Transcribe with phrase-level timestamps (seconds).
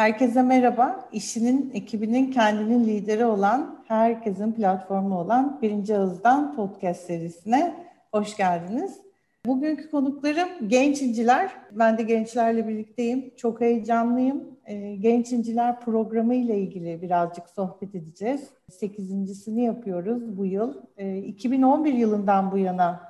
[0.00, 1.08] Herkese merhaba.
[1.12, 7.74] İşinin, ekibinin, kendinin lideri olan, herkesin platformu olan Birinci Ağız'dan podcast serisine
[8.12, 9.00] hoş geldiniz.
[9.46, 11.50] Bugünkü konuklarım genç inciler.
[11.72, 13.30] Ben de gençlerle birlikteyim.
[13.36, 14.44] Çok heyecanlıyım.
[14.66, 18.50] Ee, genç inciler programı ile ilgili birazcık sohbet edeceğiz.
[18.70, 20.74] Sekizincisini yapıyoruz bu yıl.
[20.96, 23.00] Ee, 2011 yılından bu yana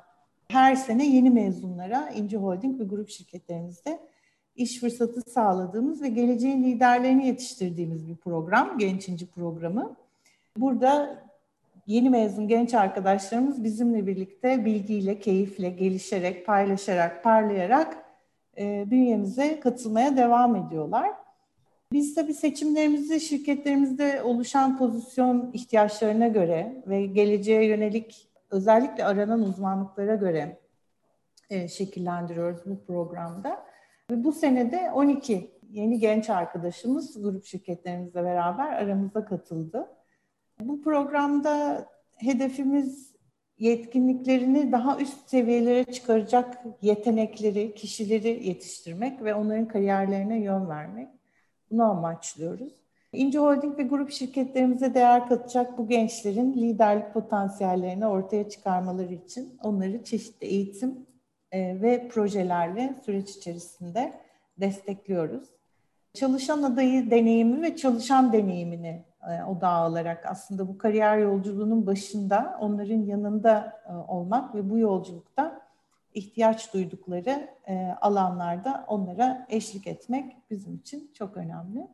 [0.48, 4.09] her sene yeni mezunlara İnci Holding ve grup şirketlerimizde
[4.60, 9.96] iş fırsatı sağladığımız ve geleceğin liderlerini yetiştirdiğimiz bir program, Genç İnci programı.
[10.56, 11.22] Burada
[11.86, 17.96] yeni mezun genç arkadaşlarımız bizimle birlikte bilgiyle, keyifle, gelişerek, paylaşarak, parlayarak
[18.58, 21.10] e, bünyemize katılmaya devam ediyorlar.
[21.92, 30.58] Biz tabii seçimlerimizi şirketlerimizde oluşan pozisyon ihtiyaçlarına göre ve geleceğe yönelik özellikle aranan uzmanlıklara göre
[31.50, 33.69] e, şekillendiriyoruz bu programda.
[34.10, 39.88] Ve bu senede 12 yeni genç arkadaşımız grup şirketlerimizle beraber aramıza katıldı.
[40.60, 43.14] Bu programda hedefimiz
[43.58, 51.08] yetkinliklerini daha üst seviyelere çıkaracak yetenekleri, kişileri yetiştirmek ve onların kariyerlerine yön vermek.
[51.70, 52.72] Bunu amaçlıyoruz.
[53.12, 60.04] İnce Holding ve grup şirketlerimize değer katacak bu gençlerin liderlik potansiyellerini ortaya çıkarmaları için onları
[60.04, 61.09] çeşitli eğitim
[61.52, 64.12] e, ve projelerle süreç içerisinde
[64.60, 65.48] destekliyoruz.
[66.14, 73.02] Çalışan adayı deneyimi ve çalışan deneyimini e, odağa alarak aslında bu kariyer yolculuğunun başında onların
[73.02, 75.60] yanında e, olmak ve bu yolculukta
[76.14, 81.88] ihtiyaç duydukları e, alanlarda onlara eşlik etmek bizim için çok önemli.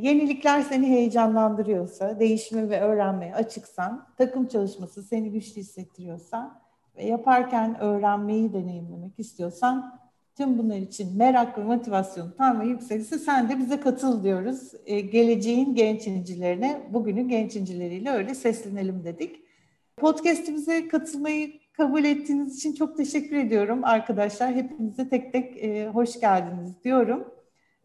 [0.00, 6.65] Yenilikler seni heyecanlandırıyorsa, değişime ve öğrenmeye açıksan, takım çalışması seni güçlü hissettiriyorsa
[6.96, 10.00] ve yaparken öğrenmeyi deneyimlemek istiyorsan
[10.36, 14.72] tüm bunlar için merak ve motivasyon tam ve yüksekse sen de bize katıl diyoruz.
[14.86, 19.40] Ee, geleceğin genç incilerine, bugünün genç incileriyle öyle seslenelim dedik.
[19.96, 24.54] Podcast'imize katılmayı kabul ettiğiniz için çok teşekkür ediyorum arkadaşlar.
[24.54, 27.24] Hepinize tek tek e, hoş geldiniz diyorum.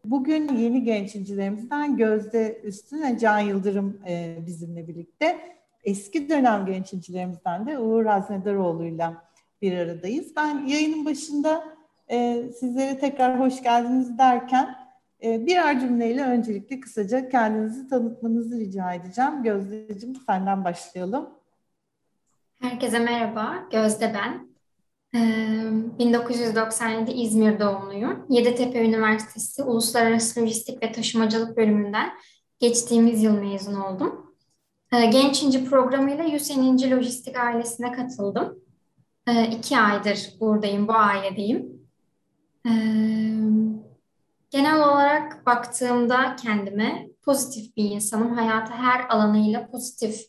[0.04, 5.38] Bugün yeni genç incilerimizden Gözde Üstün ve Can Yıldırım e, bizimle birlikte
[5.82, 9.24] eski dönem gençincilerimizden de Uğur Haznedaroğlu'yla
[9.62, 10.36] bir aradayız.
[10.36, 11.64] Ben yayının başında
[12.10, 14.76] e, sizlere tekrar hoş geldiniz derken
[15.22, 19.42] e, birer cümleyle öncelikle kısaca kendinizi tanıtmanızı rica edeceğim.
[19.42, 21.30] Gözdeciğim senden başlayalım.
[22.60, 24.52] Herkese merhaba, Gözde ben.
[25.14, 28.26] 1997 ee, İzmir doğumluyum.
[28.28, 32.10] Yeditepe Üniversitesi Uluslararası Lojistik ve Taşımacılık bölümünden
[32.58, 34.31] geçtiğimiz yıl mezun oldum.
[34.92, 38.58] Ee, Genç İnci programıyla Yusen İnci Lojistik ailesine katıldım.
[39.26, 41.88] Ee, iki aydır buradayım, bu ailedeyim.
[42.66, 42.70] Ee,
[44.50, 48.34] genel olarak baktığımda kendime pozitif bir insanım.
[48.34, 50.20] Hayata her alanıyla pozitif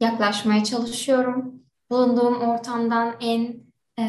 [0.00, 1.54] yaklaşmaya çalışıyorum.
[1.90, 3.56] Bulunduğum ortamdan en
[3.98, 4.04] e,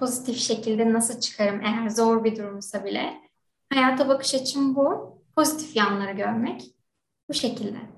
[0.00, 3.14] pozitif şekilde nasıl çıkarım eğer zor bir durumsa bile.
[3.72, 5.16] Hayata bakış açım bu.
[5.36, 6.74] Pozitif yanları görmek.
[7.28, 7.95] Bu şekilde.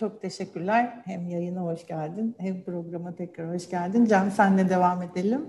[0.00, 1.02] Çok teşekkürler.
[1.04, 4.04] Hem yayına hoş geldin hem programa tekrar hoş geldin.
[4.04, 5.46] Can senle devam edelim.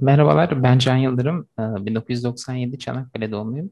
[0.00, 1.48] Merhabalar ben Can Yıldırım.
[1.58, 3.70] 1997 ee, Çanakkale doğumluyum.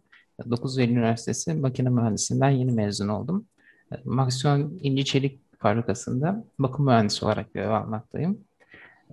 [0.50, 3.46] 9 Eylül Üniversitesi Makine Mühendisliğinden yeni mezun oldum.
[3.92, 8.38] Ee, Maksiyon İnci Çelik Fabrikası'nda bakım mühendisi olarak görev almaktayım.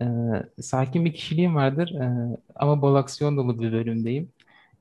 [0.02, 0.06] Ee,
[0.62, 1.96] sakin bir kişiliğim vardır
[2.56, 4.30] ama bol aksiyon dolu bir bölümdeyim.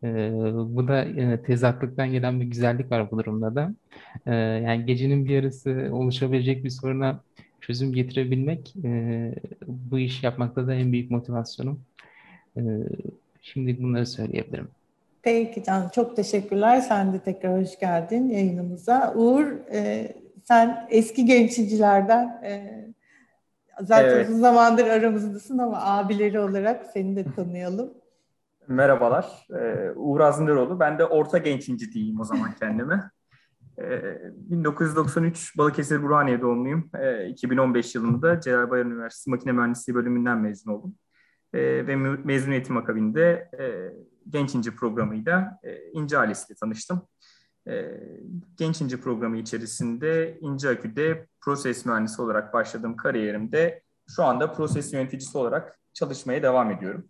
[0.05, 0.31] E,
[0.77, 3.75] bu da e, tezatlıktan gelen bir güzellik var bu durumda da.
[4.27, 7.21] E, yani gecenin bir yarısı oluşabilecek bir soruna
[7.61, 9.33] çözüm getirebilmek e,
[9.67, 11.81] bu iş yapmakta da en büyük motivasyonum.
[12.57, 12.61] E,
[13.43, 14.69] şimdi bunları söyleyebilirim.
[15.23, 16.81] Peki Can, çok teşekkürler.
[16.81, 19.15] Sen de tekrar hoş geldin yayınımıza.
[19.17, 20.13] Uğur, e,
[20.45, 22.85] sen eski gençcilerden e,
[23.81, 24.29] zaten evet.
[24.29, 27.91] uzun zamandır aramızdasın ama abileri olarak seni de tanıyalım.
[28.69, 30.81] Merhabalar, ee, Uğur Azinderoğlu.
[30.81, 33.11] Ben de orta gençinci diyeyim o zaman kendime.
[33.79, 36.91] Ee, 1993 Balıkesir Burhaniye doğumluyum.
[36.99, 40.95] Ee, 2015 yılında Celal Bayar Üniversitesi Makine Mühendisliği bölümünden mezun oldum.
[41.55, 43.93] Ee, ve mezuniyetim akabinde e,
[44.31, 47.03] Genç İnci programıyla e, İnci ailesiyle tanıştım.
[47.69, 48.01] E,
[48.57, 55.39] Genç İnci programı içerisinde İnci Akü'de proses mühendisi olarak başladığım kariyerimde şu anda proses yöneticisi
[55.39, 57.09] olarak çalışmaya devam ediyorum.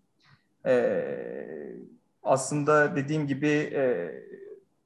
[0.66, 1.06] E,
[2.22, 4.12] aslında dediğim gibi e,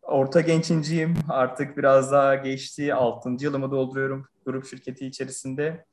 [0.02, 1.14] orta gençinciyim.
[1.28, 2.94] Artık biraz daha geçti.
[2.94, 5.84] Altıncı yılımı dolduruyorum grup şirketi içerisinde.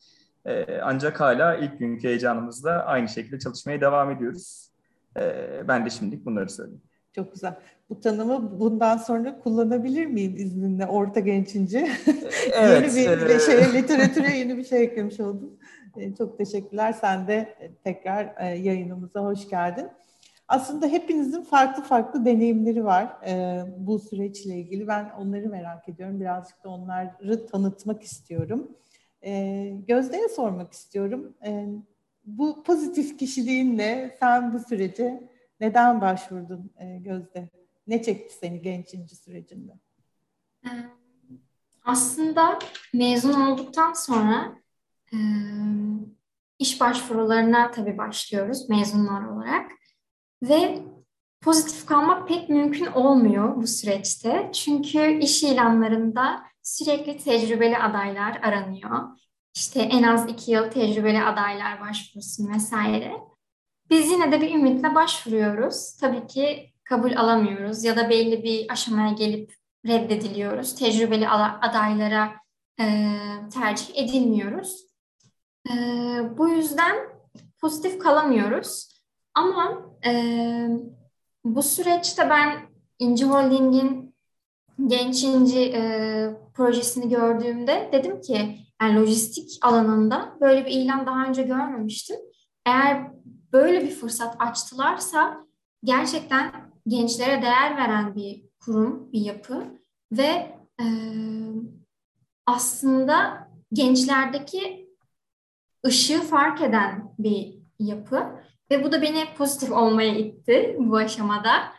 [0.46, 4.70] E, ancak hala ilk günkü heyecanımızla aynı şekilde çalışmaya devam ediyoruz.
[5.18, 6.82] E, ben de şimdilik bunları söyleyeyim.
[7.18, 7.56] Çok güzel.
[7.90, 11.88] Bu tanımı bundan sonra kullanabilir miyim izninle orta gençince?
[12.54, 12.96] Evet.
[12.96, 13.40] yeni bir e...
[13.40, 15.60] şeye, literatüre yeni bir şey eklemiş oldum.
[15.98, 16.94] E, çok teşekkürler.
[16.94, 19.88] Sen de tekrar e, yayınımıza hoş geldin.
[20.48, 23.18] Aslında hepinizin farklı farklı deneyimleri var
[23.78, 24.88] bu süreçle ilgili.
[24.88, 26.20] Ben onları merak ediyorum.
[26.20, 28.72] Birazcık da onları tanıtmak istiyorum.
[29.88, 31.34] Gözde'ye sormak istiyorum.
[32.26, 37.50] Bu pozitif kişiliğinle sen bu sürece neden başvurdun Gözde?
[37.88, 39.72] Ne çekti seni gençinci sürecinde?
[41.86, 42.60] Aslında
[42.94, 44.56] mezun olduktan sonra
[46.60, 49.72] iş başvurularına tabii başlıyoruz mezunlar olarak.
[50.44, 50.80] Ve
[51.42, 54.50] pozitif kalmak pek mümkün olmuyor bu süreçte.
[54.54, 59.00] Çünkü iş ilanlarında sürekli tecrübeli adaylar aranıyor.
[59.56, 63.14] İşte en az iki yıl tecrübeli adaylar başvursun vesaire.
[63.90, 65.98] Biz yine de bir ümitle başvuruyoruz.
[66.02, 69.54] Tabii ki kabul alamıyoruz ya da belli bir aşamaya gelip
[69.86, 70.76] reddediliyoruz.
[70.76, 72.34] Tecrübeli adaylara
[72.80, 72.86] e,
[73.54, 74.88] tercih edilmiyoruz.
[75.70, 75.74] E,
[76.38, 76.96] bu yüzden
[77.62, 79.02] pozitif kalamıyoruz.
[79.34, 80.12] Ama e,
[81.46, 82.70] bu süreçte ben
[83.00, 84.08] İnci Holding'in
[84.88, 85.82] Genç İnci e,
[86.54, 92.18] projesini gördüğümde dedim ki yani lojistik alanında böyle bir ilan daha önce görmemiştim.
[92.66, 93.12] Eğer
[93.58, 95.48] böyle bir fırsat açtılarsa
[95.84, 96.52] gerçekten
[96.88, 99.66] gençlere değer veren bir kurum, bir yapı
[100.12, 100.86] ve e,
[102.46, 104.90] aslında gençlerdeki
[105.86, 111.74] ışığı fark eden bir yapı ve bu da beni pozitif olmaya itti bu aşamada.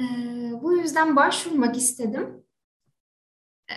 [0.00, 0.04] E,
[0.62, 2.44] bu yüzden başvurmak istedim.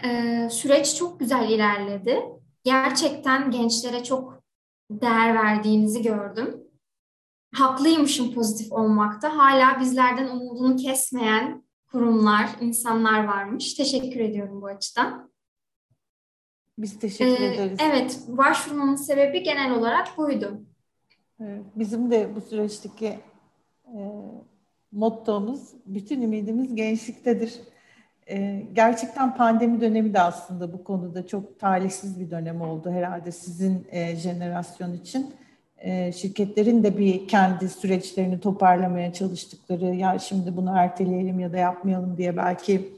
[0.04, 2.24] E, süreç çok güzel ilerledi.
[2.64, 4.44] Gerçekten gençlere çok
[4.92, 6.67] değer verdiğimizi gördüm.
[7.54, 9.38] Haklıymışım pozitif olmakta.
[9.38, 13.74] Hala bizlerden umudunu kesmeyen kurumlar, insanlar varmış.
[13.74, 15.32] Teşekkür ediyorum bu açıdan.
[16.78, 17.80] Biz teşekkür ee, ederiz.
[17.82, 20.62] Evet, başvurmamın sebebi genel olarak buydu.
[21.76, 23.20] Bizim de bu süreçteki
[23.86, 24.00] e,
[24.92, 27.60] mottomuz, bütün ümidimiz gençliktedir.
[28.30, 33.88] E, gerçekten pandemi dönemi de aslında bu konuda çok talihsiz bir dönem oldu herhalde sizin
[33.92, 35.34] e, jenerasyon için.
[35.78, 42.18] E, şirketlerin de bir kendi süreçlerini toparlamaya çalıştıkları, ya şimdi bunu erteleyelim ya da yapmayalım
[42.18, 42.94] diye belki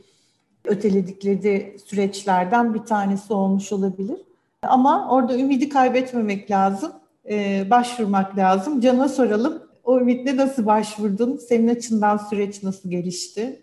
[0.66, 4.18] öteledikleri süreçlerden bir tanesi olmuş olabilir.
[4.64, 6.92] Ama orada ümidi kaybetmemek lazım
[7.30, 8.82] e, başvurmak lazım.
[8.82, 9.70] Can'a soralım.
[9.84, 11.38] O ümitle nasıl başvurdun?
[11.38, 13.62] Senin açından süreç nasıl gelişti?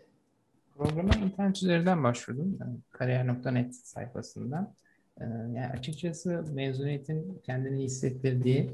[0.79, 2.59] Programa internet üzerinden başvurdum.
[2.91, 4.75] Kariyer.net sayfasından.
[5.21, 8.71] Ee, yani açıkçası mezuniyetin kendini hissettirdiği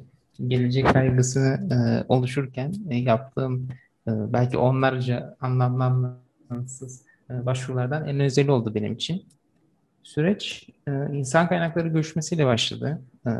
[0.46, 3.68] gelecek kaygısını e, oluşurken e, yaptığım
[4.08, 5.84] e, belki onlarca anlamlı
[6.50, 9.24] anlamsız e, başvurulardan en özel oldu benim için.
[10.02, 13.02] Süreç e, insan kaynakları görüşmesiyle başladı.
[13.26, 13.30] E,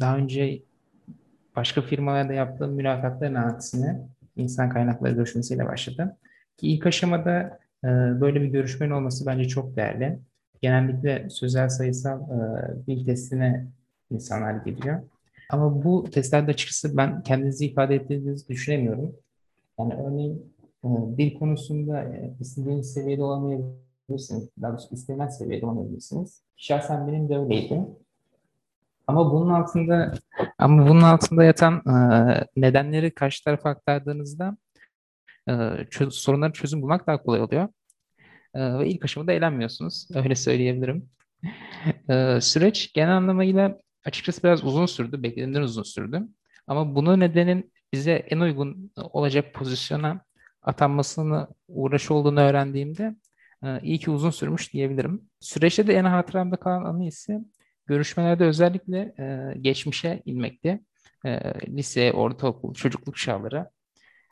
[0.00, 0.62] daha önce
[1.56, 4.00] başka firmalarda yaptığım mülakatların aksine
[4.36, 6.12] insan kaynakları görüşmesiyle başladım.
[6.56, 7.88] Ki ilk aşamada e,
[8.20, 10.18] böyle bir görüşmenin olması bence çok değerli.
[10.62, 13.66] Genellikle sözel sayısal e, dil testine
[14.10, 15.02] insanlar gidiyor.
[15.52, 19.16] Ama bu testlerde açıkçası ben kendinizi ifade ettiğinizi düşünemiyorum.
[19.78, 20.54] Yani örneğin
[20.84, 24.50] e, dil konusunda e, istediğiniz seviyede olamayabilirsiniz.
[24.62, 26.42] Daha doğrusu istenilen seviyede olamayabilirsiniz.
[26.56, 27.86] Şahsen benim de öyleydi.
[29.06, 30.14] Ama bunun altında
[30.58, 31.94] ama bunun altında yatan e,
[32.56, 34.56] nedenleri karşı tarafa aktardığınızda
[35.48, 35.52] e,
[35.90, 37.68] çöz, sorunların çözüm bulmak daha kolay oluyor.
[38.54, 40.08] Ve ilk aşamada eğlenmiyorsunuz.
[40.14, 41.08] Öyle söyleyebilirim.
[42.08, 45.22] E, süreç genel anlamıyla açıkçası biraz uzun sürdü.
[45.22, 46.22] Beklediğimden uzun sürdü.
[46.66, 50.24] Ama bunun nedenin bize en uygun olacak pozisyona
[50.62, 53.16] atanmasını uğraş olduğunu öğrendiğimde
[53.64, 55.30] e, iyi ki uzun sürmüş diyebilirim.
[55.40, 57.40] Süreçte de en hatıramda kalan anı ise
[57.86, 60.80] görüşmelerde özellikle e, geçmişe inmekti.
[61.26, 63.70] E, lise, ortaokul, çocukluk çağları.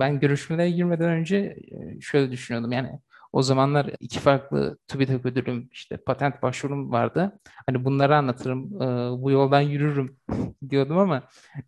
[0.01, 1.57] Ben görüşmelere girmeden önce
[2.01, 3.01] şöyle düşünüyordum yani
[3.33, 7.39] o zamanlar iki farklı TÜBİTAK ödülüm, işte patent başvurum vardı.
[7.67, 8.87] Hani bunları anlatırım, e,
[9.23, 10.17] bu yoldan yürürüm
[10.71, 11.23] diyordum ama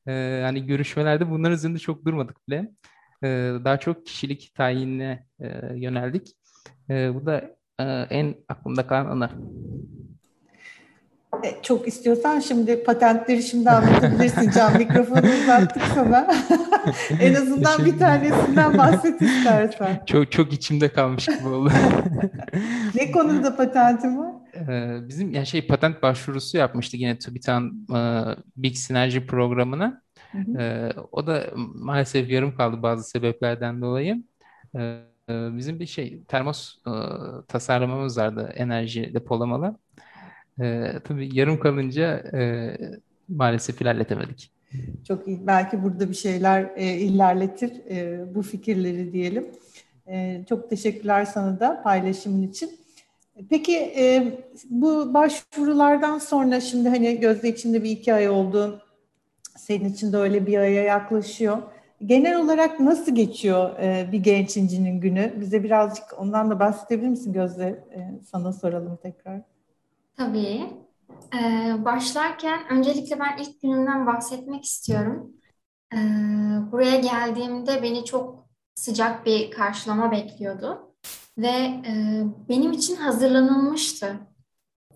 [0.09, 2.71] e, hani görüşmelerde bunların üzerinde çok durmadık bile.
[3.25, 3.29] E,
[3.65, 5.27] daha çok kişilik tayinine
[5.75, 6.29] yöneldik.
[6.89, 7.57] Bu da
[8.11, 9.31] en aklımda kalan anı.
[11.45, 14.79] E, çok istiyorsan şimdi patentleri şimdi anlatabilirsin Can.
[14.79, 16.27] Mikrofonu uzattık sana.
[17.21, 20.03] en azından bir tanesinden bahset istersen.
[20.07, 21.71] Çok çok içimde kalmış gibi oldu.
[22.95, 24.33] ne konuda patentin var?
[24.55, 28.25] Ee, bizim yani şey patent başvurusu yapmıştık yine TÜBİTAK'ın e,
[28.57, 30.03] Big Sinerji programına.
[30.33, 30.63] Hı hı.
[30.63, 34.23] E, o da maalesef yarım kaldı bazı sebeplerden dolayı.
[34.77, 34.99] E,
[35.29, 36.93] Ee, bizim bir şey termos e,
[37.49, 39.77] tasarlamamız vardı enerji depolamalı.
[40.63, 42.71] Ee, tabii yarım kalınca e,
[43.29, 44.53] maalesef ilerletemedik.
[45.09, 45.47] Çok iyi.
[45.47, 49.47] Belki burada bir şeyler e, ilerletir e, bu fikirleri diyelim.
[50.07, 52.71] E, çok teşekkürler sana da paylaşımın için.
[53.51, 54.39] Peki e,
[54.71, 58.83] bu başvurulardan sonra şimdi hani Gözde içinde bir iki ay oldu.
[59.57, 61.59] Senin için de öyle bir aya yaklaşıyor.
[62.07, 65.33] Genel olarak nasıl geçiyor e, bir genç incinin günü?
[65.41, 67.67] Bize birazcık ondan da bahsedebilir misin Gözde?
[67.67, 69.52] E, sana soralım tekrar.
[70.17, 70.63] Tabii.
[71.35, 75.33] Ee, başlarken öncelikle ben ilk günümden bahsetmek istiyorum.
[75.95, 75.99] Ee,
[76.73, 80.95] buraya geldiğimde beni çok sıcak bir karşılama bekliyordu
[81.39, 84.17] ve e, benim için hazırlanılmıştı.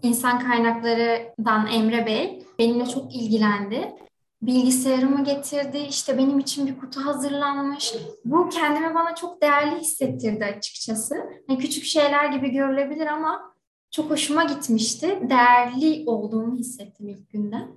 [0.02, 3.96] İnsan kaynaklarından Emre Bey benimle çok ilgilendi.
[4.42, 7.94] Bilgisayarımı getirdi, işte benim için bir kutu hazırlanmış.
[8.24, 11.14] Bu kendimi bana çok değerli hissettirdi açıkçası.
[11.48, 13.55] Yani küçük şeyler gibi görülebilir ama
[13.96, 15.18] çok hoşuma gitmişti.
[15.30, 17.68] Değerli olduğumu hissettim ilk günden.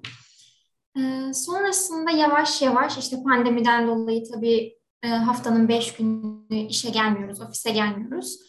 [0.97, 7.71] Ee, sonrasında yavaş yavaş işte pandemiden dolayı tabii e, haftanın beş günü işe gelmiyoruz, ofise
[7.71, 8.39] gelmiyoruz.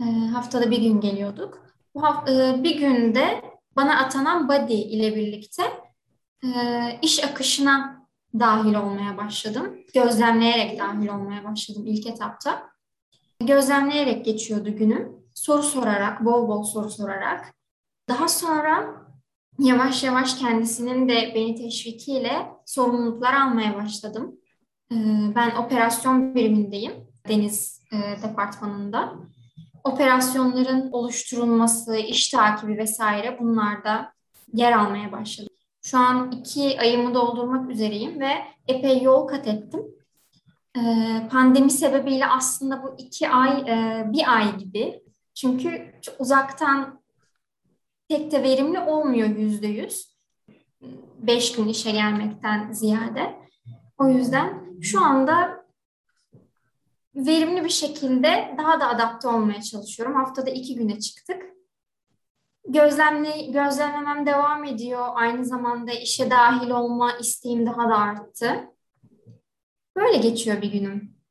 [0.00, 1.66] E, haftada bir gün geliyorduk.
[1.94, 3.42] Bu hafta, e, bir günde
[3.76, 5.62] bana atanan body ile birlikte
[6.44, 6.48] e,
[7.02, 8.06] iş akışına
[8.38, 9.76] dahil olmaya başladım.
[9.94, 12.70] Gözlemleyerek dahil olmaya başladım ilk etapta.
[13.40, 15.21] Gözlemleyerek geçiyordu günüm.
[15.34, 17.54] Soru sorarak, bol bol soru sorarak.
[18.08, 19.02] Daha sonra
[19.58, 24.36] yavaş yavaş kendisinin de beni teşvikiyle sorumluluklar almaya başladım.
[24.92, 24.96] Ee,
[25.34, 26.92] ben operasyon birimindeyim
[27.28, 29.12] deniz e, departmanında.
[29.84, 34.12] Operasyonların oluşturulması, iş takibi vesaire bunlarda
[34.52, 35.52] yer almaya başladım.
[35.82, 38.32] Şu an iki ayımı doldurmak üzereyim ve
[38.68, 39.80] epey yol kat ettim.
[40.76, 45.01] Ee, pandemi sebebiyle aslında bu iki ay e, bir ay gibi.
[45.34, 47.02] Çünkü uzaktan
[48.08, 50.16] pek de verimli olmuyor yüzde yüz.
[51.18, 53.36] Beş gün işe gelmekten ziyade.
[53.98, 55.66] O yüzden şu anda
[57.14, 60.14] verimli bir şekilde daha da adapte olmaya çalışıyorum.
[60.14, 61.42] Haftada iki güne çıktık.
[62.68, 65.08] Gözlemle, gözlemlemem devam ediyor.
[65.14, 68.68] Aynı zamanda işe dahil olma isteğim daha da arttı.
[69.96, 71.21] Böyle geçiyor bir günüm.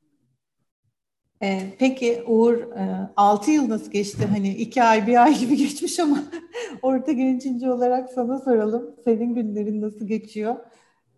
[1.42, 4.26] Ee, peki Uğur, e, 6 yıl nasıl geçti?
[4.30, 6.18] Hani iki ay, bir ay gibi geçmiş ama
[6.82, 8.96] orta gençinci olarak sana soralım.
[9.04, 10.56] Senin günlerin nasıl geçiyor?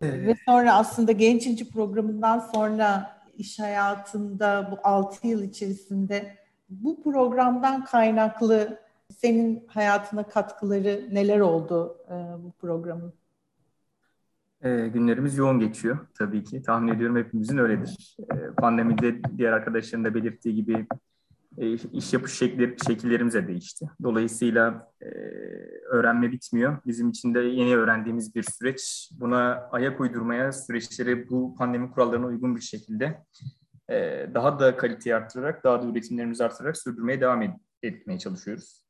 [0.02, 6.36] Ve sonra aslında Gençinci programından sonra iş hayatında bu 6 yıl içerisinde
[6.68, 8.78] bu programdan kaynaklı
[9.16, 13.14] senin hayatına katkıları neler oldu e, bu programın?
[14.64, 16.62] E, günlerimiz yoğun geçiyor tabii ki.
[16.62, 18.16] Tahmin ediyorum hepimizin öyledir.
[18.20, 20.86] E, pandemide diğer arkadaşların da belirttiği gibi
[21.58, 23.90] e, iş yapış şekilleri, şekillerimiz de değişti.
[24.02, 25.08] Dolayısıyla e,
[25.88, 26.78] öğrenme bitmiyor.
[26.86, 29.10] Bizim için de yeni öğrendiğimiz bir süreç.
[29.20, 33.24] Buna ayak uydurmaya süreçleri bu pandemi kurallarına uygun bir şekilde
[33.90, 38.83] e, daha da kaliteyi arttırarak, daha da üretimlerimizi arttırarak sürdürmeye devam ed- etmeye çalışıyoruz.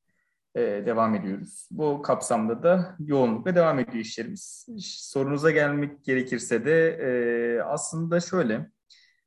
[0.55, 1.69] E, devam ediyoruz.
[1.71, 4.67] Bu kapsamda da yoğunlukla devam ediyor işlerimiz.
[4.83, 8.71] Sorunuza gelmek gerekirse de e, aslında şöyle,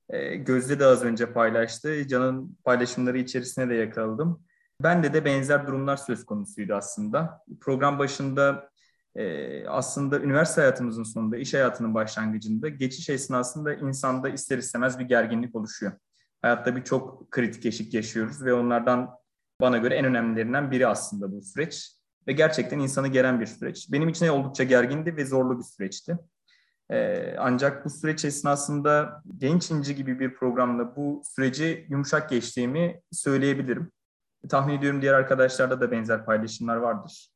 [0.09, 2.07] e, Gözde de az önce paylaştı.
[2.07, 4.43] Can'ın paylaşımları içerisine de yakaladım.
[4.83, 7.43] Bende de benzer durumlar söz konusuydu aslında.
[7.61, 8.69] Program başında
[9.67, 15.91] aslında üniversite hayatımızın sonunda, iş hayatının başlangıcında geçiş esnasında insanda ister istemez bir gerginlik oluşuyor.
[16.41, 19.09] Hayatta birçok kritik eşik yaşıyoruz ve onlardan
[19.61, 21.91] bana göre en önemlilerinden biri aslında bu süreç.
[22.27, 23.91] Ve gerçekten insanı geren bir süreç.
[23.91, 26.17] Benim için oldukça gergindi ve zorlu bir süreçti.
[26.89, 33.91] Ee, ancak bu süreç esnasında Genç İnci gibi bir programla bu süreci yumuşak geçtiğimi söyleyebilirim.
[34.49, 37.29] Tahmin ediyorum diğer arkadaşlarda da benzer paylaşımlar vardır.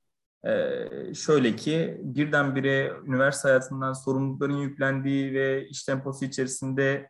[0.46, 7.10] Ee, şöyle ki birdenbire üniversite hayatından sorumlulukların yüklendiği ve iş temposu içerisinde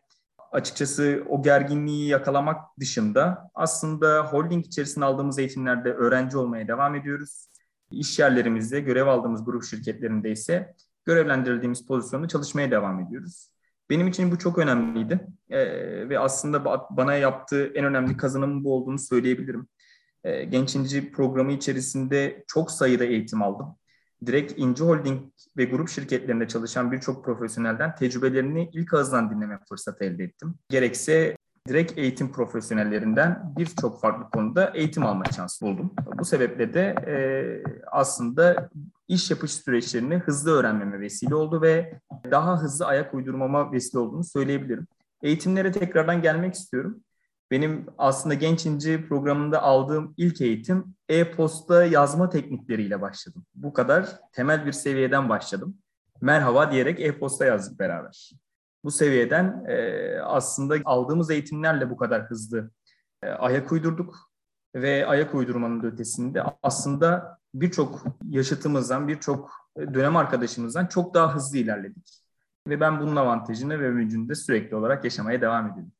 [0.52, 7.46] açıkçası o gerginliği yakalamak dışında aslında holding içerisinde aldığımız eğitimlerde öğrenci olmaya devam ediyoruz.
[7.90, 13.48] İş yerlerimizde görev aldığımız grup şirketlerinde ise görevlendirildiğimiz pozisyonda çalışmaya devam ediyoruz.
[13.90, 18.98] Benim için bu çok önemliydi ee, ve aslında bana yaptığı en önemli kazanımın bu olduğunu
[18.98, 19.68] söyleyebilirim.
[20.24, 23.76] Ee, Genç İnci programı içerisinde çok sayıda eğitim aldım.
[24.26, 25.20] Direkt İnci Holding
[25.56, 30.54] ve grup şirketlerinde çalışan birçok profesyonelden tecrübelerini ilk ağızdan dinleme fırsatı elde ettim.
[30.68, 31.36] Gerekse
[31.68, 35.94] direkt eğitim profesyonellerinden birçok farklı konuda eğitim alma şansı buldum.
[36.18, 37.14] Bu sebeple de e,
[37.90, 38.70] aslında
[39.08, 42.00] iş yapış süreçlerini hızlı öğrenmeme vesile oldu ve
[42.30, 44.86] daha hızlı ayak uydurmama vesile olduğunu söyleyebilirim.
[45.22, 47.00] Eğitimlere tekrardan gelmek istiyorum.
[47.52, 53.46] Benim aslında Genç İnci programında aldığım ilk eğitim e-posta yazma teknikleriyle başladım.
[53.54, 55.76] Bu kadar temel bir seviyeden başladım.
[56.20, 58.30] Merhaba diyerek e-posta yazdık beraber.
[58.84, 62.70] Bu seviyeden e, aslında aldığımız eğitimlerle bu kadar hızlı
[63.22, 64.30] e, ayak uydurduk
[64.74, 72.22] ve ayak uydurmanın ötesinde aslında birçok yaşıtımızdan, birçok dönem arkadaşımızdan çok daha hızlı ilerledik.
[72.68, 75.92] Ve ben bunun avantajını ve ömrünü de sürekli olarak yaşamaya devam ediyorum.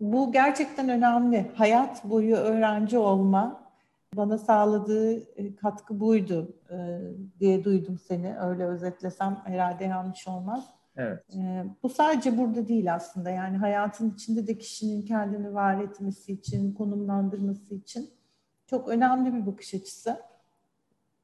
[0.00, 1.50] Bu gerçekten önemli.
[1.54, 3.68] Hayat boyu öğrenci olma
[4.16, 7.00] bana sağladığı e, katkı buydu e,
[7.40, 8.38] diye duydum seni.
[8.38, 10.64] Öyle özetlesem herhalde yanlış olmaz.
[10.96, 11.34] Evet.
[11.34, 13.30] E, bu sadece burada değil aslında.
[13.30, 18.10] Yani hayatın içinde de kişinin kendini var etmesi için, konumlandırması için
[18.66, 20.16] çok önemli bir bakış açısı.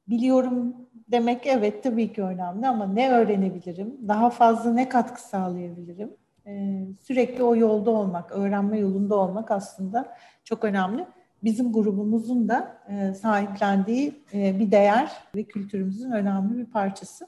[0.07, 0.75] Biliyorum
[1.11, 4.07] demek evet tabii ki önemli ama ne öğrenebilirim?
[4.07, 6.13] Daha fazla ne katkı sağlayabilirim?
[6.47, 11.05] Ee, sürekli o yolda olmak, öğrenme yolunda olmak aslında çok önemli.
[11.43, 17.27] Bizim grubumuzun da e, sahiplendiği e, bir değer ve kültürümüzün önemli bir parçası.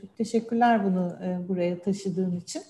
[0.00, 2.62] Çok teşekkürler bunu e, buraya taşıdığın için.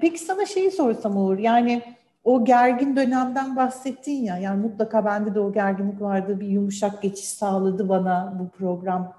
[0.00, 1.82] Peki sana şeyi sorsam Uğur, yani
[2.24, 7.28] o gergin dönemden bahsettin ya, yani mutlaka bende de o gerginlik vardı, bir yumuşak geçiş
[7.28, 9.14] sağladı bana bu program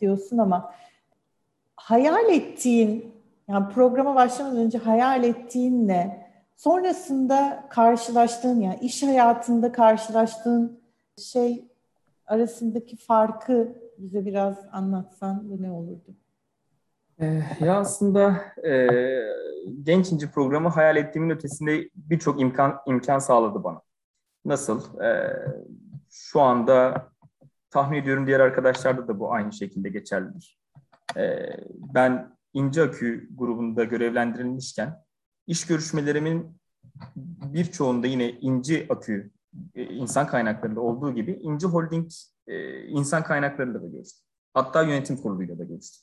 [0.00, 0.74] diyorsun ama
[1.76, 3.13] hayal ettiğin,
[3.48, 10.80] yani programa başlamadan önce hayal ettiğinle sonrasında karşılaştığın, yani iş hayatında karşılaştığın
[11.18, 11.64] şey
[12.26, 16.14] arasındaki farkı bize biraz anlatsan bu ne olurdu?
[17.20, 18.88] Ee, ya aslında e,
[19.82, 23.80] Genç programı hayal ettiğimin ötesinde birçok imkan imkan sağladı bana.
[24.44, 25.00] Nasıl?
[25.00, 25.36] E,
[26.10, 27.08] şu anda
[27.70, 30.58] tahmin ediyorum diğer arkadaşlarda da bu aynı şekilde geçerlidir.
[31.16, 31.50] E,
[31.94, 34.96] ben İnci Akü grubunda görevlendirilmişken
[35.46, 36.60] iş görüşmelerimin
[37.44, 39.30] birçoğunda yine İnci Akü
[39.74, 42.10] e, insan kaynaklarında olduğu gibi İnci Holding
[42.46, 44.24] e, insan kaynaklarıyla da görüştüm.
[44.54, 46.02] Hatta yönetim kuruluyla da görüştüm.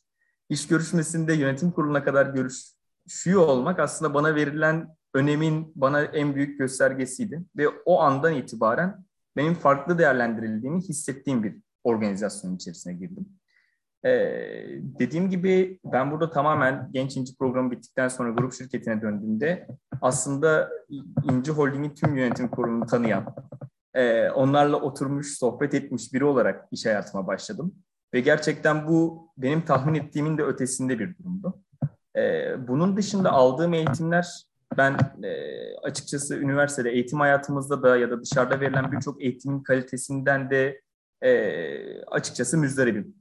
[0.50, 7.42] İş görüşmesinde yönetim kuruluna kadar görüşüyor olmak aslında bana verilen önemin bana en büyük göstergesiydi.
[7.58, 13.26] Ve o andan itibaren benim farklı değerlendirildiğimi hissettiğim bir organizasyonun içerisine girdim.
[14.06, 14.66] Ee,
[15.00, 19.68] dediğim gibi ben burada tamamen Genç İnci programı bittikten sonra grup şirketine döndüğümde
[20.02, 20.70] aslında
[21.32, 23.36] İnci Holding'in tüm yönetim kurulunu tanıyan,
[23.94, 27.76] e, onlarla oturmuş, sohbet etmiş biri olarak iş hayatıma başladım.
[28.14, 31.64] Ve gerçekten bu benim tahmin ettiğimin de ötesinde bir durumdu.
[32.18, 34.44] E, bunun dışında aldığım eğitimler
[34.78, 35.32] ben e,
[35.84, 40.82] açıkçası üniversitede eğitim hayatımızda da ya da dışarıda verilen birçok eğitimin kalitesinden de
[41.22, 43.21] e, açıkçası müzdaribim.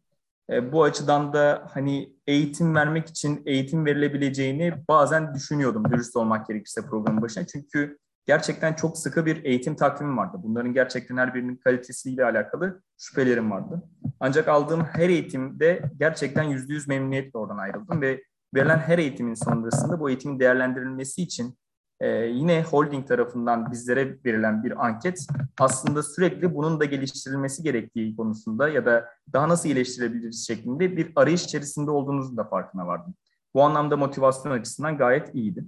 [0.50, 6.82] E, bu açıdan da hani eğitim vermek için eğitim verilebileceğini bazen düşünüyordum dürüst olmak gerekirse
[6.82, 7.46] programın başına.
[7.46, 10.36] Çünkü gerçekten çok sıkı bir eğitim takvimi vardı.
[10.42, 13.82] Bunların gerçekten her birinin kalitesiyle alakalı şüphelerim vardı.
[14.20, 18.22] Ancak aldığım her eğitimde gerçekten yüzde yüz memnuniyetle oradan ayrıldım ve
[18.54, 21.58] verilen her eğitimin sonrasında bu eğitimin değerlendirilmesi için
[22.00, 25.26] ee, yine holding tarafından bizlere verilen bir anket
[25.58, 31.44] aslında sürekli bunun da geliştirilmesi gerektiği konusunda ya da daha nasıl iyileştirebiliriz şeklinde bir arayış
[31.44, 33.14] içerisinde olduğunuzun da farkına vardım.
[33.54, 35.64] Bu anlamda motivasyon açısından gayet iyiydi.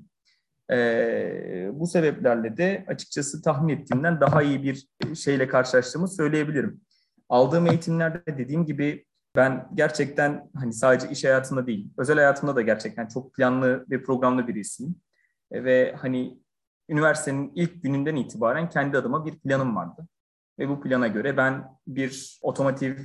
[0.71, 6.81] Ee, bu sebeplerle de açıkçası tahmin ettiğimden daha iyi bir şeyle karşılaştığımı söyleyebilirim.
[7.29, 9.05] Aldığım eğitimlerde dediğim gibi
[9.37, 14.49] ben gerçekten hani sadece iş hayatında değil, özel hayatımda da gerçekten çok planlı ve programlı
[14.49, 14.97] birisiyim.
[15.53, 16.39] E, ve hani
[16.89, 20.09] üniversitenin ilk gününden itibaren kendi adıma bir planım vardı.
[20.59, 22.99] Ve bu plana göre ben bir otomotiv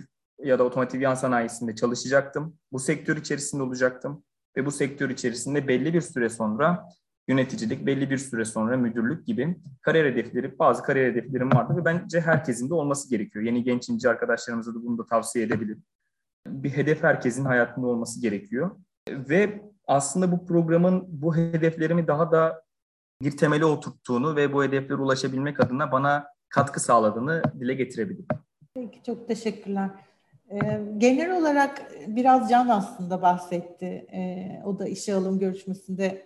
[0.44, 2.58] ya da otomotiv yan sanayisinde çalışacaktım.
[2.72, 4.24] Bu sektör içerisinde olacaktım.
[4.58, 6.90] Ve bu sektör içerisinde belli bir süre sonra
[7.28, 12.22] yöneticilik, belli bir süre sonra müdürlük gibi kariyer hedefleri, bazı kariyer hedeflerim vardı ve bence
[12.22, 13.46] herkesin de olması gerekiyor.
[13.46, 15.84] Yeni genç inci arkadaşlarımıza da bunu da tavsiye edebilirim.
[16.48, 18.76] Bir hedef herkesin hayatında olması gerekiyor.
[19.10, 22.64] Ve aslında bu programın bu hedeflerimi daha da
[23.22, 28.28] bir temele oturttuğunu ve bu hedeflere ulaşabilmek adına bana katkı sağladığını dile getirebilirim.
[28.74, 29.90] Peki çok teşekkürler.
[30.52, 33.86] Ee, genel olarak biraz Can aslında bahsetti.
[34.14, 36.26] Ee, o da işe alım görüşmesinde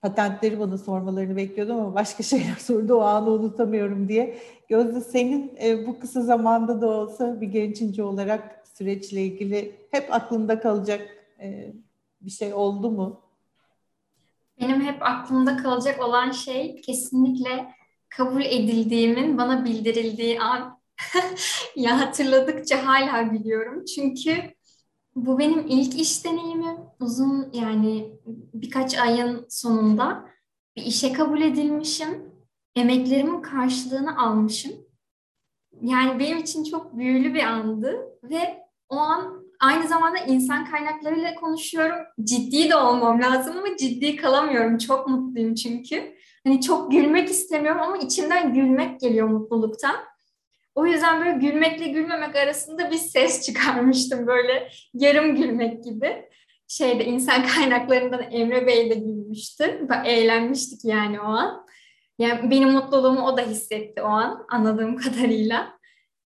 [0.00, 4.38] patentleri bana sormalarını bekliyordum ama başka şeyler sordu o anı unutamıyorum diye.
[4.68, 10.60] Gözde senin e, bu kısa zamanda da olsa bir gençinci olarak süreçle ilgili hep aklında
[10.60, 11.00] kalacak
[11.40, 11.72] e,
[12.20, 13.20] bir şey oldu mu?
[14.60, 17.74] Benim hep aklımda kalacak olan şey kesinlikle
[18.08, 20.78] kabul edildiğimin bana bildirildiği an.
[21.76, 23.84] ya hatırladıkça hala gülüyorum.
[23.84, 24.54] Çünkü
[25.14, 26.76] bu benim ilk iş deneyimim.
[27.00, 28.12] Uzun yani
[28.54, 30.28] birkaç ayın sonunda
[30.76, 32.32] bir işe kabul edilmişim
[32.76, 34.72] emeklerimin karşılığını almışım.
[35.82, 41.98] Yani benim için çok büyülü bir andı ve o an aynı zamanda insan kaynaklarıyla konuşuyorum.
[42.24, 44.78] Ciddi de olmam lazım ama ciddi kalamıyorum.
[44.78, 46.14] Çok mutluyum çünkü.
[46.44, 49.96] Hani çok gülmek istemiyorum ama içimden gülmek geliyor mutluluktan.
[50.74, 56.28] O yüzden böyle gülmekle gülmemek arasında bir ses çıkarmıştım böyle yarım gülmek gibi.
[56.68, 59.88] Şeyde insan kaynaklarından Emre Bey de gülmüştü.
[60.04, 61.66] Eğlenmiştik yani o an.
[62.18, 65.77] Yani benim mutluluğumu o da hissetti o an anladığım kadarıyla.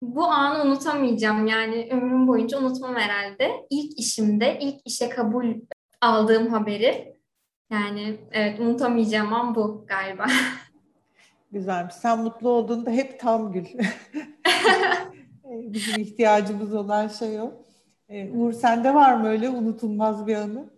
[0.02, 3.66] Bu anı unutamayacağım yani ömrüm boyunca unutmam herhalde.
[3.70, 5.54] İlk işimde, ilk işe kabul
[6.00, 7.18] aldığım haberi
[7.70, 10.26] yani evet unutamayacağım an bu galiba.
[11.52, 11.94] Güzelmiş.
[11.94, 13.64] Sen mutlu olduğunda hep tam gül.
[15.44, 17.52] Bizim ihtiyacımız olan şey o.
[18.08, 20.70] Ee, Uğur sende var mı öyle unutulmaz bir anı?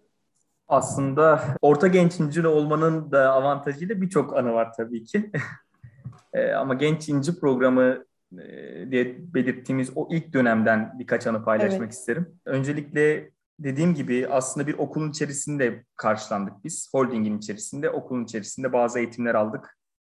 [0.69, 5.31] Aslında orta genç incir olmanın da avantajıyla birçok anı var tabii ki.
[6.33, 8.05] Ee, ama genç inci programı e,
[8.91, 11.93] diye belirttiğimiz o ilk dönemden birkaç anı paylaşmak evet.
[11.93, 12.41] isterim.
[12.45, 16.89] Öncelikle dediğim gibi aslında bir okulun içerisinde karşılandık biz.
[16.93, 19.77] Holdingin içerisinde, okulun içerisinde bazı eğitimler aldık.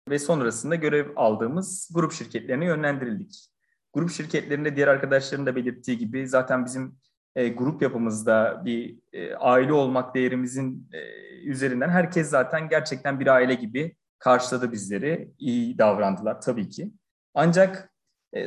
[0.10, 3.48] Ve sonrasında görev aldığımız grup şirketlerine yönlendirildik.
[3.94, 6.96] Grup şirketlerinde diğer arkadaşların da belirttiği gibi zaten bizim
[7.36, 11.00] e, grup yapımızda bir e, aile olmak değerimizin e,
[11.44, 15.32] üzerinden herkes zaten gerçekten bir aile gibi karşıladı bizleri.
[15.40, 16.92] iyi davrandılar tabii ki.
[17.34, 17.93] Ancak e,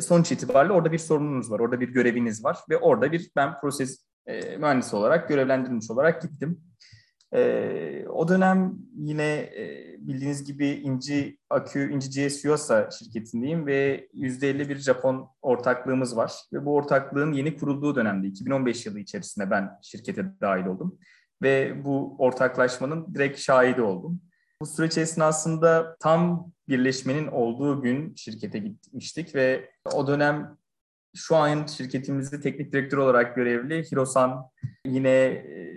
[0.00, 4.06] sonuç itibariyle orada bir sorununuz var, orada bir göreviniz var ve orada bir ben proses
[4.26, 6.60] e, mühendisi olarak görevlendirilmiş olarak gittim.
[7.34, 14.68] E, o dönem yine e, bildiğiniz gibi İnci Akü, İnci GS Yuasa şirketindeyim ve %50
[14.68, 16.32] bir Japon ortaklığımız var.
[16.52, 20.98] Ve bu ortaklığın yeni kurulduğu dönemde 2015 yılı içerisinde ben şirkete dahil oldum.
[21.42, 24.20] Ve bu ortaklaşmanın direkt şahidi oldum.
[24.60, 30.56] Bu süreç esnasında tam birleşmenin olduğu gün şirkete gitmiştik ve o dönem
[31.16, 34.44] şu an şirketimizde teknik direktör olarak görevli Hirosan
[34.86, 35.76] yine e,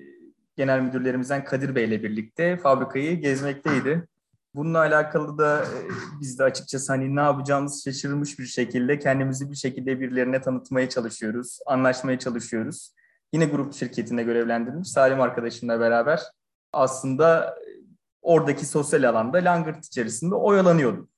[0.55, 4.07] genel müdürlerimizden Kadir Bey ile birlikte fabrikayı gezmekteydi.
[4.55, 5.77] Bununla alakalı da e,
[6.21, 11.59] biz de açıkçası hani ne yapacağımızı şaşırmış bir şekilde kendimizi bir şekilde birilerine tanıtmaya çalışıyoruz,
[11.65, 12.93] anlaşmaya çalışıyoruz.
[13.33, 16.21] Yine grup şirketinde görevlendirilmiş Salim arkadaşımla beraber
[16.73, 17.55] aslında
[18.29, 21.09] oradaki sosyal alanda langırt içerisinde oyalanıyordu.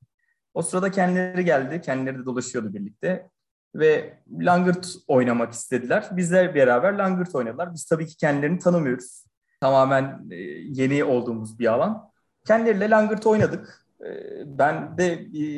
[0.54, 3.30] O sırada kendileri geldi, kendileri de dolaşıyordu birlikte
[3.76, 6.10] ve langırt oynamak istediler.
[6.12, 7.74] Bizler beraber langırt oynadılar.
[7.74, 9.26] Biz tabii ki kendilerini tanımıyoruz.
[9.62, 12.10] Tamamen e, yeni olduğumuz bir alan.
[12.47, 13.86] Kendileriyle langırt oynadık.
[14.06, 14.10] E,
[14.45, 15.54] ben de e,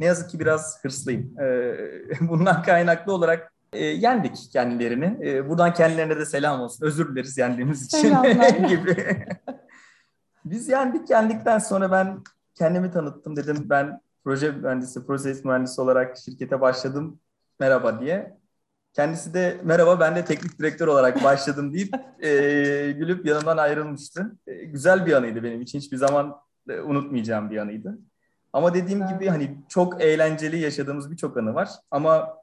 [0.00, 1.34] ne yazık ki biraz hırslıyım.
[2.20, 5.18] Bundan kaynaklı olarak yendik kendilerini.
[5.48, 6.86] Buradan kendilerine de selam olsun.
[6.86, 8.08] Özür dileriz yendiğimiz için
[8.68, 9.26] gibi.
[10.44, 11.10] Biz yendik.
[11.10, 12.18] Yendikten sonra ben
[12.54, 13.36] kendimi tanıttım.
[13.36, 17.20] Dedim ben proje mühendisi, proses mühendisi olarak şirkete başladım
[17.60, 18.38] merhaba diye.
[18.92, 22.28] Kendisi de merhaba ben de teknik direktör olarak başladım deyip e,
[22.92, 24.36] gülüp yanımdan ayrılmıştı.
[24.46, 26.36] E, güzel bir anıydı benim için hiçbir zaman
[26.68, 27.98] e, unutmayacağım bir anıydı.
[28.52, 29.12] Ama dediğim evet.
[29.12, 31.68] gibi hani çok eğlenceli yaşadığımız birçok anı var.
[31.90, 32.38] Ama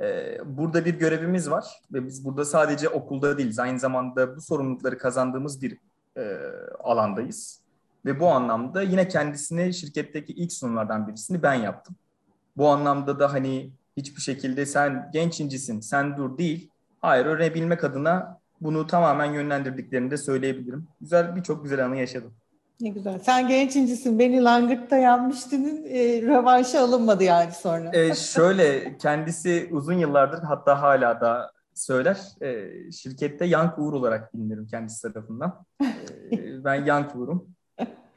[0.00, 3.58] e, burada bir görevimiz var ve biz burada sadece okulda değiliz.
[3.58, 5.78] Aynı zamanda bu sorumlulukları kazandığımız bir
[6.20, 6.38] e,
[6.84, 7.60] alandayız.
[8.04, 11.96] Ve bu anlamda yine kendisine şirketteki ilk sunumlardan birisini ben yaptım.
[12.56, 16.70] Bu anlamda da hani hiçbir şekilde sen genç incisin, sen dur değil.
[17.00, 20.88] Hayır öğrenebilmek adına bunu tamamen yönlendirdiklerini de söyleyebilirim.
[21.00, 22.32] Güzel birçok güzel anı yaşadım.
[22.80, 23.18] Ne güzel.
[23.18, 24.18] Sen genç incisin.
[24.18, 25.84] Beni Langırt'ta yanmıştın.
[25.88, 27.90] E, rövanşı alınmadı yani sonra.
[27.92, 31.52] E, şöyle kendisi uzun yıllardır hatta hala da
[31.84, 32.20] söyler.
[32.42, 35.64] E, şirkette Yank Uğur olarak bilinirim kendisi tarafından.
[36.32, 37.54] E, ben Yank Uğur'um.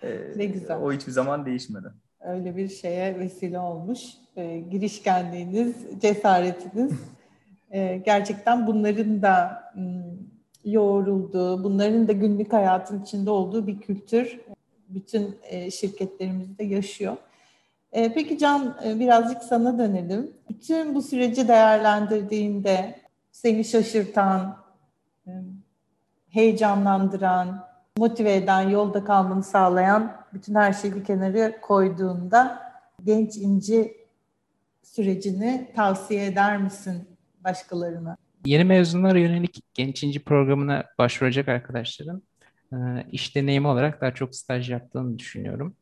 [0.03, 0.77] E, ne güzel.
[0.77, 1.87] O hiçbir zaman değişmedi
[2.23, 3.99] öyle bir şeye vesile olmuş.
[4.37, 6.91] E, girişkenliğiniz, cesaretiniz.
[7.71, 9.63] E, gerçekten bunların da
[10.65, 14.39] yoğrulduğu, bunların da günlük hayatın içinde olduğu bir kültür
[14.89, 17.17] bütün e, şirketlerimizde yaşıyor.
[17.91, 20.31] E, peki Can e, birazcık sana dönelim.
[20.49, 22.95] Bütün bu süreci değerlendirdiğinde
[23.33, 24.57] seni şaşırtan,
[26.29, 27.67] heyecanlandıran,
[27.97, 32.61] motive eden, yolda kalmanı sağlayan bütün her şeyi bir kenara koyduğunda
[33.03, 33.97] genç inci
[34.83, 37.07] sürecini tavsiye eder misin
[37.43, 38.17] başkalarına?
[38.45, 42.23] Yeni mezunlara yönelik genç inci programına başvuracak arkadaşların
[42.73, 42.77] e,
[43.11, 45.75] iş deneyimi olarak daha çok staj yaptığını düşünüyorum.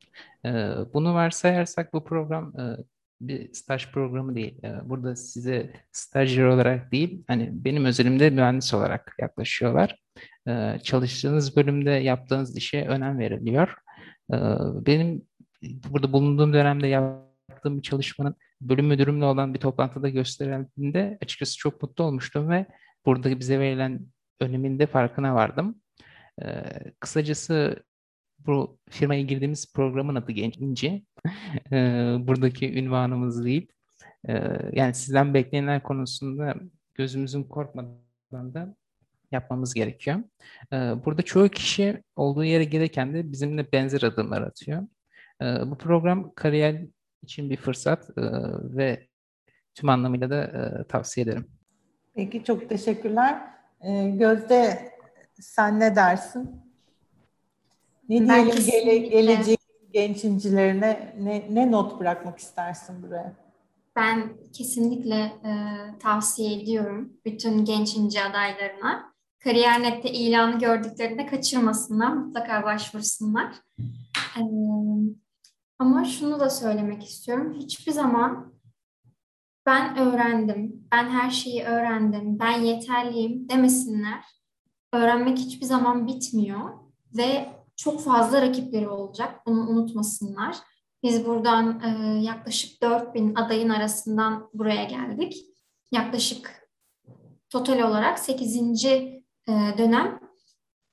[0.46, 0.50] E,
[0.94, 2.64] bunu varsayarsak bu program e,
[3.22, 4.62] bir staj programı değil.
[4.84, 9.96] Burada size stajyer olarak değil, hani benim özelimde mühendis olarak yaklaşıyorlar.
[10.84, 13.74] Çalıştığınız bölümde yaptığınız işe önem veriliyor.
[14.86, 15.26] Benim
[15.62, 22.04] burada bulunduğum dönemde yaptığım bir çalışmanın bölüm müdürümle olan bir toplantıda gösterildiğinde açıkçası çok mutlu
[22.04, 22.66] olmuştum ve
[23.06, 24.06] burada bize verilen
[24.40, 25.82] öneminde farkına vardım.
[26.44, 26.64] Ee,
[27.00, 27.84] kısacası
[28.40, 31.06] bu firmaya girdiğimiz programın adı Genç İnci.
[32.28, 33.68] Buradaki ünvanımız değil.
[34.72, 36.56] Yani sizden beklenenler konusunda
[36.96, 38.76] gözümüzün korkmadan da
[39.32, 40.20] yapmamız gerekiyor.
[40.72, 44.88] Burada çoğu kişi olduğu yere gelirken de bizimle benzer adımlar atıyor.
[45.42, 46.82] Bu program kariyer
[47.24, 48.22] için bir fırsat e,
[48.76, 49.08] ve
[49.76, 51.48] tüm anlamıyla da e, tavsiye ederim.
[52.16, 53.42] Peki çok teşekkürler.
[54.14, 54.92] Gözde
[55.34, 56.62] sen ne dersin?
[58.10, 59.60] Ne diyelim gele, gelecek
[59.94, 63.34] genç incilerine ne, ne not bırakmak istersin buraya?
[63.96, 65.54] Ben kesinlikle e,
[66.00, 69.12] tavsiye ediyorum bütün genç inci adaylarına.
[69.44, 73.54] Kariyer.net'te ilanı gördüklerinde kaçırmasınlar, mutlaka başvursunlar.
[74.38, 74.42] E,
[75.80, 77.54] ama şunu da söylemek istiyorum.
[77.60, 78.54] Hiçbir zaman
[79.66, 84.24] ben öğrendim, ben her şeyi öğrendim, ben yeterliyim demesinler.
[84.94, 86.74] Öğrenmek hiçbir zaman bitmiyor
[87.18, 89.46] ve çok fazla rakipleri olacak.
[89.46, 90.58] Bunu unutmasınlar.
[91.04, 95.46] Biz buradan e, yaklaşık 4000 adayın arasından buraya geldik.
[95.92, 96.70] Yaklaşık
[97.50, 98.86] total olarak 8.
[98.86, 99.24] E,
[99.78, 100.20] dönem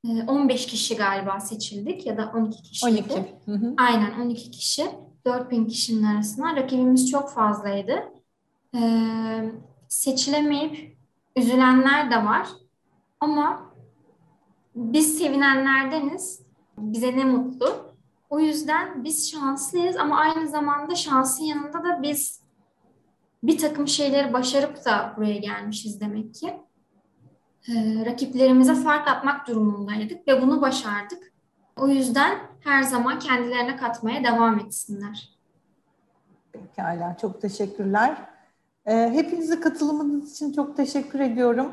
[0.04, 2.86] e, 15 kişi galiba seçildik ya da 12 kişi.
[2.86, 3.14] 12.
[3.44, 3.74] Hı hı.
[3.76, 4.86] Aynen 12 kişi.
[5.26, 6.56] 4000 kişinin arasından.
[6.56, 8.04] Rakibimiz çok fazlaydı.
[8.74, 8.80] E,
[9.88, 10.98] seçilemeyip
[11.36, 12.48] üzülenler de var.
[13.20, 13.74] Ama
[14.74, 16.47] biz sevinenlerdeniz.
[16.80, 17.94] Bize ne mutlu.
[18.30, 22.42] O yüzden biz şanslıyız ama aynı zamanda şansın yanında da biz
[23.42, 26.56] bir takım şeyleri başarıp da buraya gelmişiz demek ki.
[27.68, 31.32] Ee, rakiplerimize fark atmak durumundaydık ve bunu başardık.
[31.76, 35.38] O yüzden her zaman kendilerine katmaya devam etsinler.
[36.52, 38.16] Pekala, çok teşekkürler.
[38.86, 41.72] Ee, hepinize katılımınız için çok teşekkür ediyorum.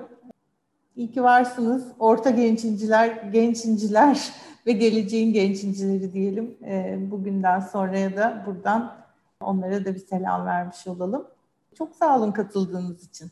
[0.96, 1.88] İyi ki varsınız.
[2.00, 4.34] Orta gençinciler, gençinciler
[4.66, 6.58] ve geleceğin gençincileri diyelim.
[6.66, 9.06] E, bugünden sonraya da buradan
[9.40, 11.28] onlara da bir selam vermiş olalım.
[11.78, 13.32] Çok sağ olun katıldığınız için.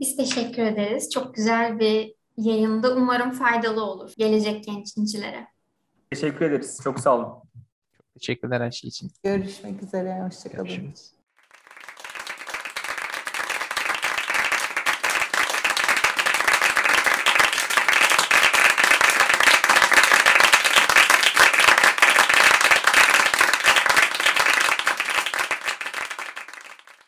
[0.00, 1.10] Biz teşekkür ederiz.
[1.10, 5.46] Çok güzel bir yayında umarım faydalı olur gelecek gençincilere.
[6.10, 6.80] Teşekkür ederiz.
[6.84, 7.26] Çok sağ olun.
[7.96, 9.10] Çok teşekkürler her şey için.
[9.22, 10.22] Görüşmek üzere.
[10.22, 10.64] Hoşçakalın.
[10.64, 11.19] Görüşürüz.